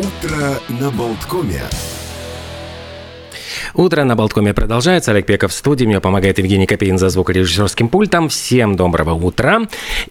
[0.00, 1.89] Утро на Болткоме.
[3.74, 5.12] Утро на Болткоме продолжается.
[5.12, 5.84] Олег Пеков в студии.
[5.84, 8.28] Мне помогает Евгений Копейн за звукорежиссерским пультом.
[8.28, 9.62] Всем доброго утра.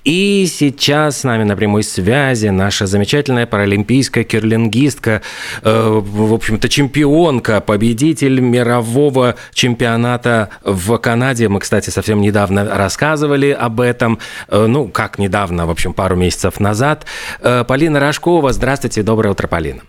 [0.03, 5.21] И сейчас с нами на прямой связи наша замечательная паралимпийская кирлингистка,
[5.61, 11.49] э, в общем-то, чемпионка, победитель мирового чемпионата в Канаде.
[11.49, 14.19] Мы, кстати, совсем недавно рассказывали об этом.
[14.47, 17.05] Э, ну, как недавно, в общем, пару месяцев назад.
[17.41, 18.53] Э, Полина Рожкова.
[18.53, 19.03] Здравствуйте.
[19.03, 19.81] Доброе утро, Полина.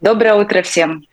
[0.00, 1.04] Доброе утро всем.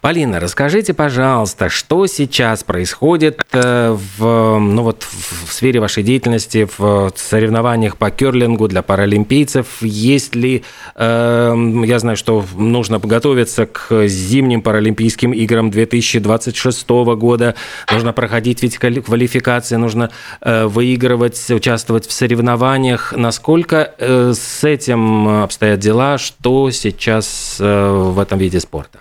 [0.00, 7.12] Полина, расскажите, пожалуйста, что сейчас происходит э, в, ну вот, в сфере вашей деятельности, в
[7.14, 9.66] соревнованиях по керлингу для паралимпийцев?
[9.80, 10.64] Есть ли,
[10.96, 17.54] э, я знаю, что нужно подготовиться к зимним паралимпийским играм 2026 года,
[17.90, 23.12] нужно проходить ведь квалификации, нужно э, выигрывать, участвовать в соревнованиях.
[23.16, 26.18] Насколько э, с этим обстоят дела?
[26.18, 28.98] Что сейчас э, в этом виде спорта?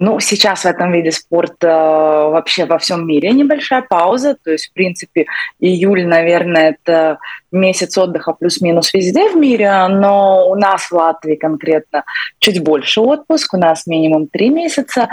[0.00, 4.36] Ну, сейчас в этом виде спорта э, вообще во всем мире небольшая пауза.
[4.42, 5.26] То есть, в принципе,
[5.58, 7.18] июль, наверное, это
[7.50, 12.04] месяц отдыха плюс-минус везде в мире, но у нас в Латвии конкретно
[12.38, 15.08] чуть больше отпуск, у нас минимум три месяца.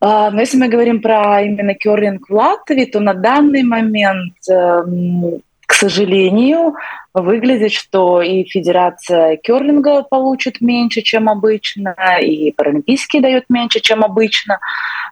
[0.00, 5.42] А, но если мы говорим про именно керлинг в Латвии, то на данный момент эм,
[5.82, 6.74] сожалению,
[7.12, 14.58] выглядит, что и Федерация керлинга получит меньше, чем обычно, и Паралимпийский дает меньше, чем обычно.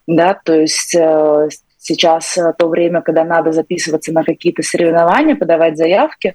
[0.06, 1.48] Да, то есть э,
[1.78, 6.34] сейчас то время, когда надо записываться на какие-то соревнования, подавать заявки,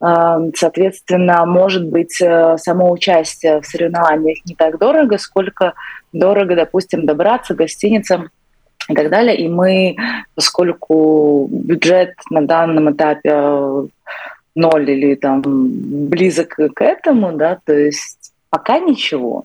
[0.00, 5.72] э, соответственно, может быть, э, само участие в соревнованиях не так дорого, сколько
[6.12, 8.28] дорого, допустим, добраться к гостиницам
[8.90, 9.36] и так далее.
[9.36, 9.96] И мы,
[10.34, 13.86] поскольку бюджет на данном этапе э,
[14.54, 15.42] ноль или там
[16.08, 19.44] близок к этому, да, то есть пока ничего.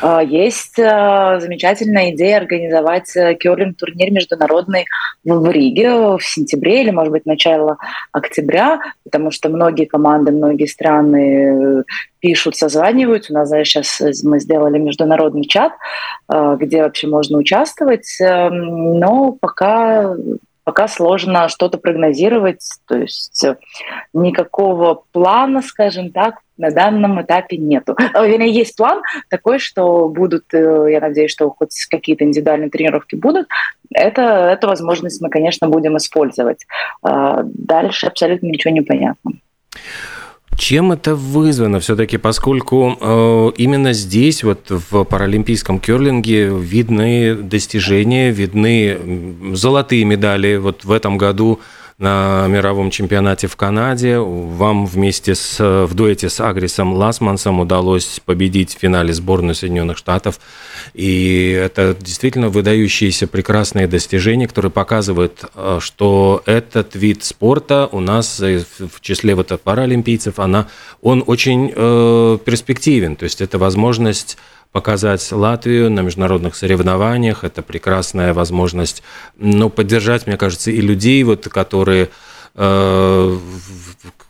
[0.00, 4.86] А, есть а, замечательная идея организовать э, керлинг-турнир международный
[5.24, 7.78] в Риге в сентябре или, может быть, начало
[8.12, 11.82] октября, потому что многие команды, многие страны э,
[12.20, 13.32] пишут, созваниваются.
[13.32, 15.72] У нас знаешь, сейчас мы сделали международный чат,
[16.28, 20.16] где вообще можно участвовать, эм, но пока
[20.66, 23.56] пока сложно что-то прогнозировать, то есть э,
[24.12, 27.94] никакого плана, скажем так, на данном этапе нету.
[28.14, 29.00] Вернее, есть план
[29.30, 33.46] такой, что будут, э, я надеюсь, что хоть какие-то индивидуальные тренировки будут.
[33.94, 36.66] Это, эту возможность мы, конечно, будем использовать.
[37.00, 39.34] А дальше абсолютно ничего не понятно.
[40.56, 49.54] Чем это вызвано все-таки, поскольку э, именно здесь, вот в паралимпийском керлинге, видны достижения, видны
[49.54, 50.56] золотые медали.
[50.56, 51.60] Вот в этом году
[51.98, 54.18] на мировом чемпионате в Канаде.
[54.18, 60.38] Вам вместе с, в дуэте с Агрисом Ласмансом удалось победить в финале сборной Соединенных Штатов.
[60.92, 68.40] И это действительно выдающиеся прекрасные достижения, которые показывают, э, что этот вид спорта у нас
[68.40, 70.68] в числе вот паралимпийцев, она,
[71.00, 73.16] он очень э, перспективен.
[73.16, 74.36] То есть это возможность
[74.72, 77.44] показать Латвию на международных соревнованиях.
[77.44, 79.02] Это прекрасная возможность
[79.36, 82.10] ну, поддержать, мне кажется, и людей, вот, которые
[82.54, 83.38] э,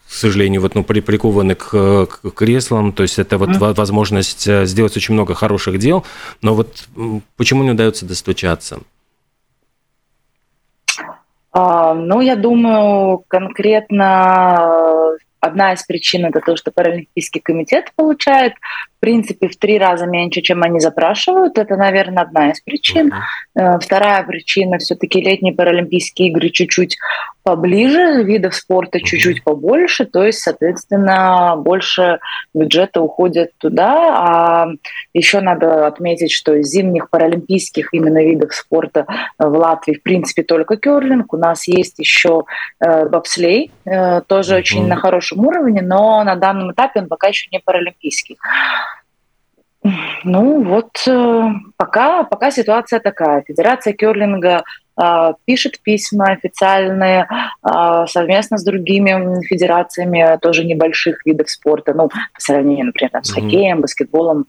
[0.09, 2.93] к сожалению, вот, ну, при, прикованы к, к креслам.
[2.93, 3.75] То есть это вот mm.
[3.75, 6.05] возможность э, сделать очень много хороших дел.
[6.43, 6.89] Но вот
[7.37, 8.79] почему не удается достучаться?
[11.53, 18.55] А, ну, я думаю, конкретно одна из причин это то, что Паралимпийский комитет получает
[19.01, 21.59] принципе, в три раза меньше, чем они запрашивают.
[21.59, 23.13] Это, наверное, одна из причин.
[23.57, 23.79] Uh-huh.
[23.81, 26.97] Вторая причина все-таки летние Паралимпийские игры чуть-чуть
[27.47, 32.19] поближе, видов спорта чуть-чуть побольше, то есть, соответственно, больше
[32.53, 33.93] бюджета уходит туда.
[34.19, 34.67] А
[35.15, 39.07] еще надо отметить, что из зимних паралимпийских именно видов спорта
[39.39, 41.33] в Латвии, в принципе, только керлинг.
[41.33, 42.43] У нас есть еще
[42.81, 47.47] э, бобслей, э, тоже очень на хорошем уровне, но на данном этапе он пока еще
[47.53, 48.39] не паралимпийский.
[50.25, 53.43] Ну вот э, пока, пока ситуация такая.
[53.47, 54.65] Федерация керлинга
[55.01, 57.29] э, пишет письма официальные
[57.63, 63.37] э, совместно с другими федерациями тоже небольших видов спорта, ну, по сравнению, например, там, с
[63.37, 63.43] mm-hmm.
[63.43, 64.47] хоккеем, баскетболом.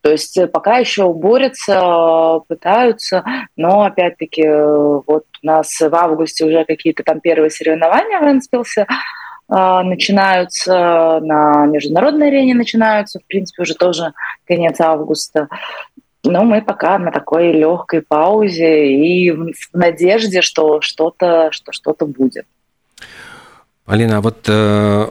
[0.00, 3.22] То есть пока еще борются, пытаются,
[3.56, 8.88] но опять-таки вот у нас в августе уже какие-то там первые соревнования в Энспилсе,
[9.48, 14.12] начинаются на международной арене, начинаются, в принципе, уже тоже
[14.46, 15.48] конец августа.
[16.24, 22.46] Но мы пока на такой легкой паузе и в надежде, что что-то что что-то будет.
[23.84, 25.06] Алина, а вот э,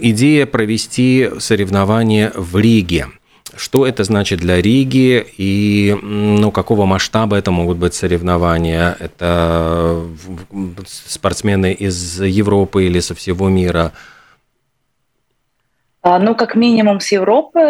[0.00, 3.06] идея провести соревнования в Риге.
[3.56, 8.96] Что это значит для Риги и ну, какого масштаба это могут быть соревнования?
[8.98, 10.02] Это
[10.86, 13.92] спортсмены из Европы или со всего мира?
[16.02, 17.60] А, ну, как минимум с Европы.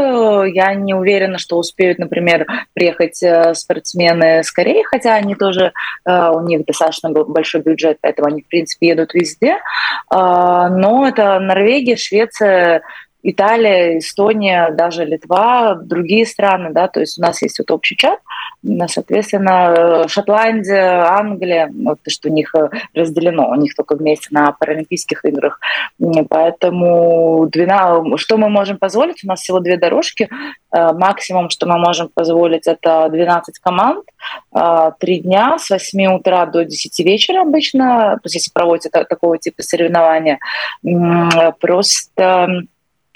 [0.55, 5.73] Я не уверена, что успеют, например, приехать э, спортсмены с Кореи, хотя они тоже,
[6.07, 9.59] э, у них достаточно большой бюджет, поэтому они, в принципе, едут везде.
[10.09, 12.83] А, но это Норвегия, Швеция,
[13.23, 18.19] Италия, Эстония, даже Литва, другие страны, да, то есть у нас есть вот общий чат,
[18.89, 25.25] соответственно, Шотландия, Англия, вот что у них э, разделено, у них только вместе на Паралимпийских
[25.25, 25.61] играх,
[26.29, 30.29] поэтому 12, что мы можем позволить, у нас всего две дорожки,
[30.73, 34.05] э, максимум, что мы можем позволить, это 12 команд,
[34.55, 39.39] э, три дня с 8 утра до 10 вечера обычно, то есть если проводите такого
[39.39, 40.39] типа соревнования,
[41.61, 42.65] просто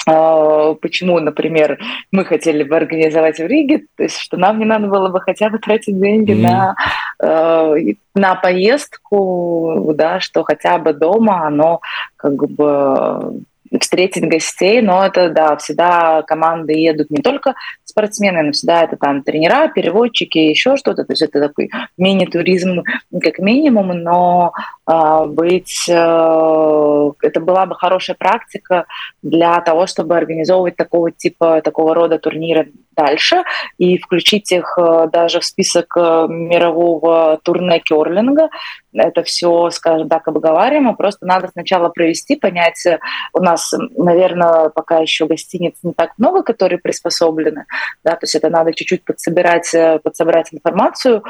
[0.05, 1.79] почему, например,
[2.13, 5.49] мы хотели бы организовать в Риге, то есть что нам не надо было бы хотя
[5.49, 6.41] бы тратить деньги mm.
[6.41, 6.77] на,
[7.23, 11.81] э, на поездку, да, что хотя бы дома оно
[12.17, 13.45] как бы
[13.81, 17.55] встретить гостей, но это, да, всегда команды едут не только
[17.95, 22.83] спортсмены, но всегда это там тренера, переводчики, еще что-то, то есть это такой мини-туризм
[23.23, 24.53] как минимум, но
[24.91, 28.87] э, быть, э, это была бы хорошая практика
[29.23, 33.43] для того, чтобы организовывать такого типа, такого рода турниры дальше
[33.79, 38.49] и включить их э, даже в список э, мирового турне керлинга.
[38.93, 40.95] Это все, скажем так, обговариваемо.
[40.95, 42.85] Просто надо сначала провести, понять.
[42.87, 42.99] Э,
[43.33, 47.67] у нас, наверное, пока еще гостиниц не так много, которые приспособлены.
[48.05, 51.23] Да, то есть это надо чуть-чуть подсобирать, подсобрать информацию,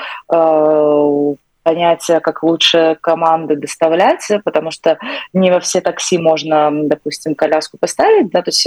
[1.62, 4.98] понять, как лучше команды доставлять, потому что
[5.32, 8.66] не во все такси можно, допустим, коляску поставить, да, то есть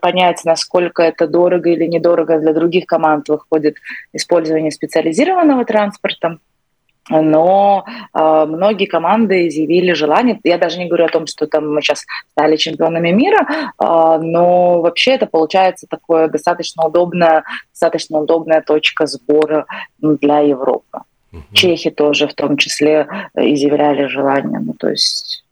[0.00, 3.76] понять, насколько это дорого или недорого для других команд выходит
[4.12, 6.38] использование специализированного транспорта.
[7.10, 10.38] Но э, многие команды изъявили желание.
[10.44, 14.80] Я даже не говорю о том, что там мы сейчас стали чемпионами мира, э, но
[14.80, 19.66] вообще это получается такое достаточно удобная, достаточно удобная точка сбора
[19.98, 21.00] для Европы.
[21.32, 21.42] Угу.
[21.52, 24.60] Чехи тоже в том числе э, изъявляли желание.
[24.60, 25.44] Ну, то есть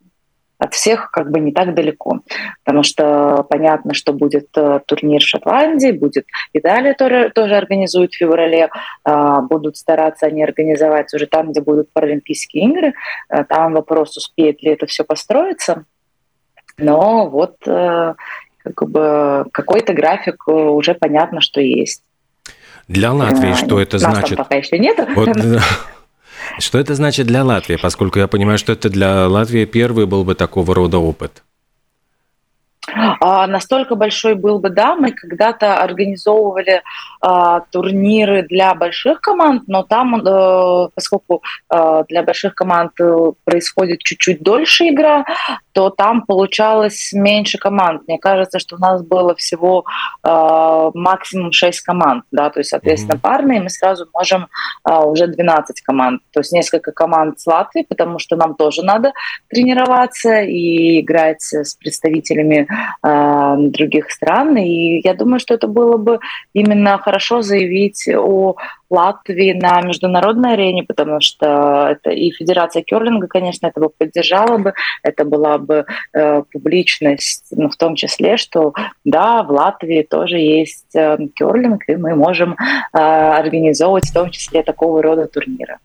[0.59, 2.21] от всех как бы не так далеко,
[2.65, 8.17] потому что понятно, что будет э, турнир в Шотландии, будет Италия тоже, тоже организует в
[8.17, 8.69] феврале,
[9.05, 12.95] э, будут стараться они организовать уже там, где будут Паралимпийские игры,
[13.29, 15.85] э, там вопрос, успеет ли это все построиться,
[16.77, 18.15] но вот э,
[18.65, 22.03] как бы какой-то график уже понятно, что есть.
[22.89, 24.37] Для Латвии что это Нас значит?
[24.37, 24.99] Там пока еще нет.
[25.15, 25.29] Вот,
[26.59, 30.35] что это значит для Латвии, поскольку я понимаю, что это для Латвии первый был бы
[30.35, 31.43] такого рода опыт?
[33.21, 36.83] А, настолько большой был бы, да, мы когда-то организовывали
[37.21, 44.01] а, турниры для больших команд, но там, а, поскольку а, для больших команд э, происходит
[44.01, 45.25] чуть-чуть дольше игра,
[45.73, 48.03] то там получалось меньше команд.
[48.09, 49.85] Мне кажется, что у нас было всего
[50.25, 53.21] э, максимум 6 команд, да, то есть, соответственно, mm-hmm.
[53.21, 54.49] парные, мы сразу можем
[54.89, 59.13] э, уже 12 команд, то есть несколько команд с Латвии, потому что нам тоже надо
[59.49, 62.69] тренироваться и играть с представителями
[63.03, 66.19] э, других стран, и я думаю, что это было бы
[66.53, 68.57] именно хорошо заявить о
[68.91, 74.73] Латвии на международной арене, потому что это и Федерация керлинга, конечно, это бы поддержала бы,
[75.03, 78.73] это была бы э, публичность, ну, в том числе, что
[79.05, 84.63] да, в Латвии тоже есть э, керлинг, и мы можем э, организовывать в том числе
[84.63, 85.79] такого рода турниры.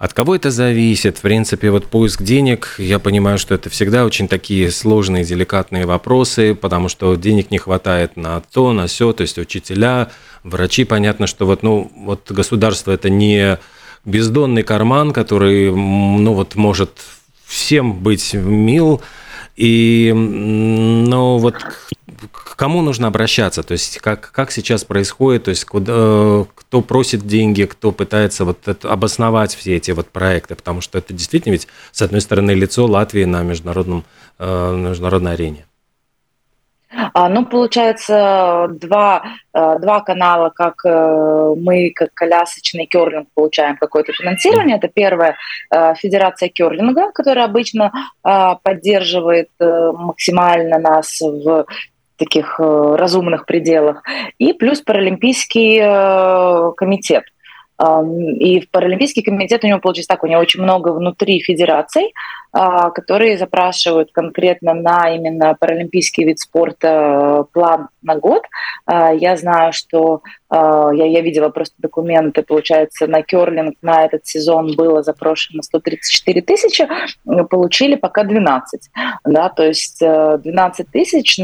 [0.00, 1.18] От кого это зависит?
[1.18, 6.54] В принципе, вот поиск денег, я понимаю, что это всегда очень такие сложные, деликатные вопросы,
[6.54, 10.10] потому что денег не хватает на то, на все, то есть учителя,
[10.42, 13.58] врачи, понятно, что вот, ну, вот государство это не
[14.06, 16.92] бездонный карман, который, ну, вот может
[17.44, 19.02] всем быть мил,
[19.54, 21.56] и, ну, вот
[22.32, 23.62] к кому нужно обращаться?
[23.62, 25.44] То есть как, как сейчас происходит?
[25.44, 30.54] То есть куда, кто просит деньги, кто пытается вот это, обосновать все эти вот проекты?
[30.54, 34.04] Потому что это действительно ведь, с одной стороны, лицо Латвии на международном,
[34.38, 35.66] э, международной арене.
[37.14, 39.22] А, ну, получается, два,
[39.54, 44.76] э, два канала, как э, мы, как колясочный керлинг, получаем какое-то финансирование.
[44.76, 45.36] Это первое,
[45.72, 51.66] э, Федерация керлинга, которая обычно поддерживает максимально нас в
[52.20, 54.02] таких разумных пределах.
[54.38, 57.24] И плюс Паралимпийский комитет–
[58.40, 62.12] И в Паралимпийский комитет у него получилось так, у него очень много внутри федераций,
[62.52, 68.42] а, которые запрашивают конкретно на именно паралимпийский вид спорта э, план на год.
[68.86, 74.26] А, я знаю, что а, я, я видела просто документы, получается, на керлинг на этот
[74.26, 76.88] сезон было запрошено 134 тысячи,
[77.24, 78.90] получили пока 12.
[79.24, 81.38] Да, то есть 12 э, тысяч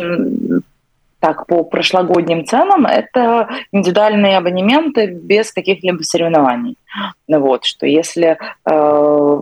[1.26, 6.76] так, по прошлогодним ценам, это индивидуальные абонементы без каких-либо соревнований.
[7.26, 9.40] Вот, что если э,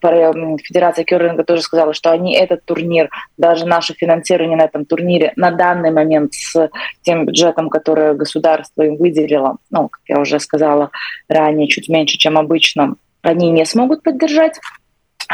[0.00, 5.52] Федерация керлинга тоже сказала, что они этот турнир, даже наше финансирование на этом турнире на
[5.52, 6.68] данный момент с
[7.02, 10.90] тем бюджетом, который государство им выделило, ну, как я уже сказала
[11.28, 14.58] ранее, чуть меньше, чем обычно, они не смогут поддержать.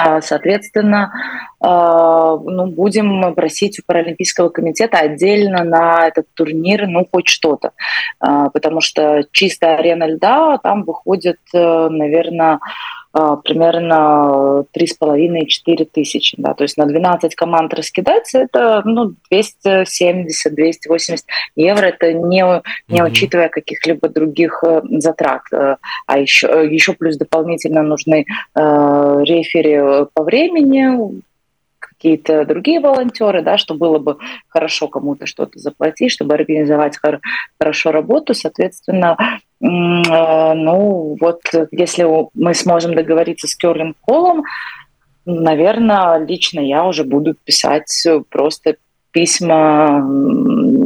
[0.00, 1.12] А, соответственно,
[1.60, 7.72] а, ну, будем просить у Паралимпийского комитета отдельно на этот турнир, ну, хоть что-то.
[8.20, 12.60] А, потому что чистая арена льда, там выходит, э, наверное,
[13.12, 16.36] примерно 3,5-4 тысячи.
[16.38, 20.26] Да, то есть на 12 команд раскидаться это ну, 270-280
[21.56, 22.44] евро, это не,
[22.88, 25.42] не учитывая каких-либо других э, затрат.
[25.52, 28.24] Э, а еще, э, еще плюс дополнительно нужны
[28.54, 28.60] э,
[29.24, 31.22] рефери по времени,
[31.98, 36.96] какие-то другие волонтеры, да, что было бы хорошо кому-то что-то заплатить, чтобы организовать
[37.58, 38.34] хорошо работу.
[38.34, 39.16] Соответственно,
[39.60, 41.40] Э, ну, вот
[41.70, 44.44] если мы сможем договориться с Керлинг Колом,
[45.24, 48.76] наверное, лично я уже буду писать просто
[49.10, 50.00] письма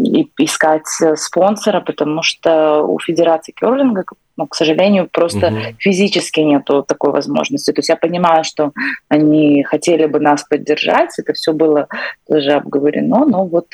[0.05, 4.05] и искать спонсора, потому что у Федерации керлинга,
[4.37, 5.77] ну, к сожалению, просто угу.
[5.79, 7.73] физически нету такой возможности.
[7.73, 8.73] То есть я понимаю, что
[9.09, 11.89] они хотели бы нас поддержать, это все было
[12.27, 13.67] тоже обговорено, но вот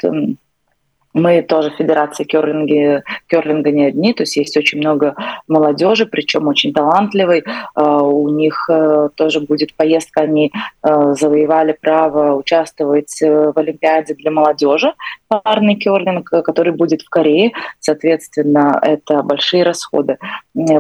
[1.15, 5.15] мы тоже Федерация керлинги, керлинга не одни, то есть есть очень много
[5.47, 7.45] молодежи, причем очень талантливой.
[7.75, 14.15] А, у них э, тоже будет поездка, они э, завоевали право участвовать э, в Олимпиаде
[14.15, 14.93] для молодежи,
[15.29, 17.53] парный керлинг, который будет в Корее.
[17.81, 20.19] Соответственно, это большие расходы.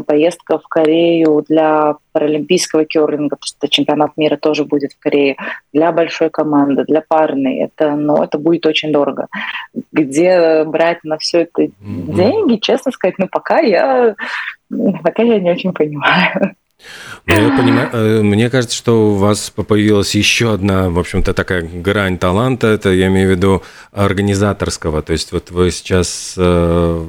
[0.06, 5.36] Поездка в Корею для паралимпийского керлинга, потому что чемпионат мира тоже будет в Корее,
[5.72, 7.58] для большой команды, для парной.
[7.58, 9.28] Это, ну, это будет очень дорого.
[9.92, 12.14] Где брать на все это mm-hmm.
[12.14, 14.14] деньги, честно сказать, ну пока я,
[15.02, 16.54] пока я не очень понимаю.
[17.26, 21.62] Ну, я понимаю, э, мне кажется, что у вас появилась еще одна, в общем-то, такая
[21.62, 27.06] грань таланта, это я имею в виду организаторского, то есть вот вы сейчас э,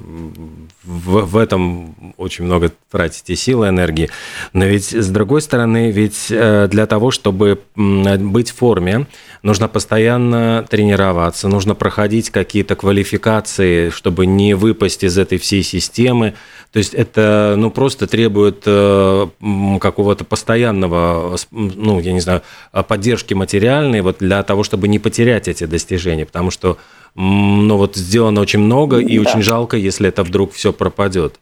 [0.84, 4.10] в, в этом очень много тратите силы, энергии.
[4.54, 9.06] Но ведь, с другой стороны, ведь э, для того, чтобы быть в форме,
[9.44, 16.34] нужно постоянно тренироваться, нужно проходить какие-то квалификации, чтобы не выпасть из этой всей системы.
[16.72, 19.28] То есть это ну, просто требует э,
[19.80, 22.42] какого-то постоянного, ну, я не знаю,
[22.88, 26.26] поддержки материальной вот для того, чтобы не потерять эти достижения.
[26.26, 26.78] Потому что
[27.16, 29.30] ну, вот сделано очень много, и да.
[29.30, 31.40] очень жалко, если это вдруг все пропадет.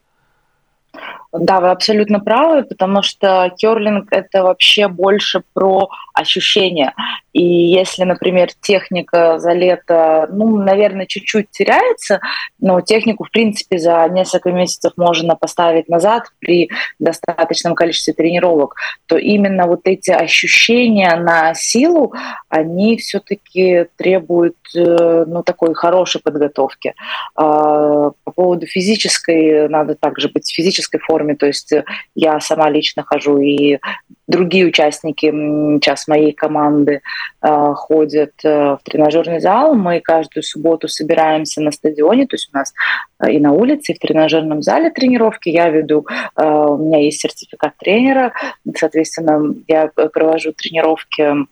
[1.34, 6.94] Да, вы абсолютно правы, потому что керлинг это вообще больше про ощущения.
[7.34, 12.20] И если, например, техника за лето, ну, наверное, чуть-чуть теряется,
[12.60, 19.18] но технику, в принципе, за несколько месяцев можно поставить назад при достаточном количестве тренировок, то
[19.18, 22.14] именно вот эти ощущения на силу,
[22.50, 26.96] они все-таки требуют э, ну, такой хорошей подготовки.
[27.36, 31.74] А, по поводу физической, надо также быть в физической форме, то есть
[32.16, 33.80] я сама лично хожу и
[34.28, 35.32] другие участники
[35.78, 37.02] сейчас моей команды
[37.42, 39.74] э, ходят э, в тренажерный зал.
[39.74, 42.74] Мы каждую субботу собираемся на стадионе, то есть у нас
[43.22, 45.50] э, и на улице, и в тренажерном зале тренировки.
[45.50, 46.06] Я веду,
[46.36, 48.34] э, у меня есть сертификат тренера,
[48.76, 51.48] соответственно, я провожу тренировки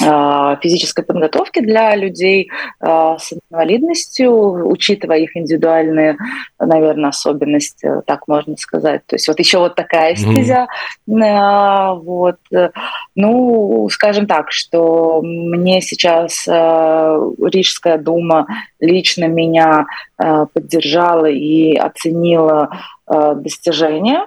[0.00, 6.16] физической подготовки для людей а, с инвалидностью, учитывая их индивидуальные,
[6.58, 9.06] наверное, особенности, так можно сказать.
[9.06, 10.66] То есть вот еще вот такая стезя.
[11.08, 12.00] Mm-hmm.
[12.02, 12.38] Вот.
[13.14, 18.46] Ну, скажем так, что мне сейчас Рижская дума
[18.80, 22.70] лично меня поддержала и оценила
[23.06, 24.26] достижения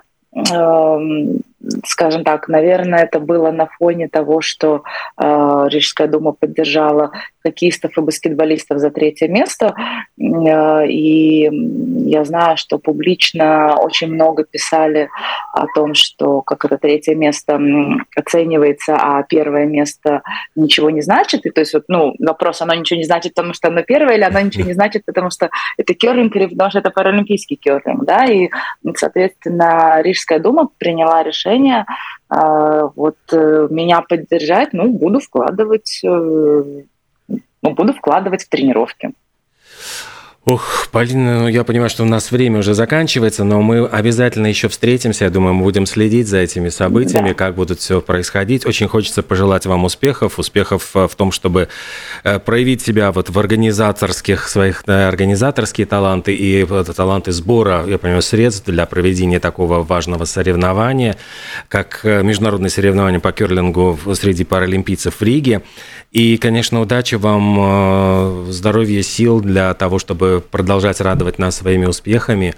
[1.85, 4.83] скажем так, наверное, это было на фоне того, что
[5.17, 7.11] э, Рижская дума поддержала
[7.43, 9.75] хоккеистов и баскетболистов за третье место.
[10.19, 11.49] Э, и
[12.09, 15.09] я знаю, что публично очень много писали
[15.53, 17.59] о том, что как это третье место
[18.15, 20.21] оценивается, а первое место
[20.55, 21.45] ничего не значит.
[21.45, 24.23] И то есть вот, ну, вопрос, оно ничего не значит, потому что оно первое, или
[24.23, 28.49] оно ничего не значит, потому что это керлинг, потому что это паралимпийский керлинг, да, и,
[28.95, 36.01] соответственно, Рижская дума приняла решение э, вот э, меня поддержать, ну, буду вкладывать
[37.65, 39.11] ну, буду вкладывать в тренировки.
[40.45, 44.67] Ух, Полина, ну я понимаю, что у нас время уже заканчивается, но мы обязательно еще
[44.67, 45.25] встретимся.
[45.25, 47.33] Я думаю, мы будем следить за этими событиями, да.
[47.33, 48.63] как будут все происходить.
[48.63, 51.67] Очень хочется пожелать вам успехов, успехов э, в том, чтобы
[52.23, 56.63] э, проявить себя вот в организаторских своих организаторские таланты и
[56.95, 61.17] таланты сбора, я понимаю, средств для проведения такого важного соревнования,
[61.69, 65.63] как э, международное соревнование по керлингу среди паралимпийцев в Риге.
[66.11, 72.55] И, конечно, удачи вам, здоровья, сил для того, чтобы продолжать радовать нас своими успехами.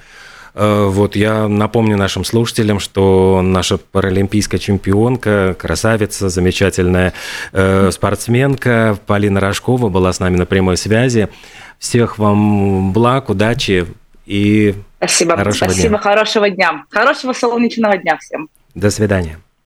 [0.54, 7.14] Э, вот я напомню нашим слушателям, что наша паралимпийская чемпионка, красавица, замечательная
[7.54, 11.30] э, спортсменка Полина Рожкова была с нами на прямой связи.
[11.78, 13.86] Всех вам благ, удачи
[14.26, 15.38] и Спасибо.
[15.38, 15.98] хорошего Спасибо, дня.
[16.00, 16.86] хорошего дня.
[16.90, 18.50] Хорошего солнечного дня всем.
[18.74, 19.40] До свидания.